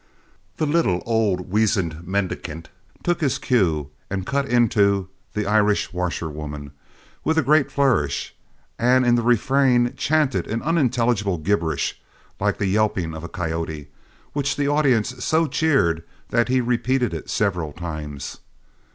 [0.57, 2.69] The little, old, weazened mendicant
[3.03, 6.71] took his cue, and cut into "The Irish Washerwoman"
[7.23, 8.33] with a great flourish,
[8.79, 12.01] and in the refrain chanted an unintelligible gibberish
[12.39, 13.89] like the yelping of a coyote,
[14.33, 18.39] which the audience so cheered that he repeated it several times.